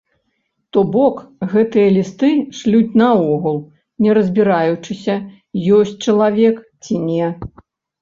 То 0.77 0.83
бок 0.95 1.15
гэтыя 1.51 1.91
лісты 1.97 2.31
шлюць 2.61 2.97
наогул 3.03 3.57
не 4.07 4.11
разбіраючыся, 4.21 5.21
ёсць 5.85 5.97
чалавек 6.09 6.55
ці 6.83 6.93
не. 7.09 7.27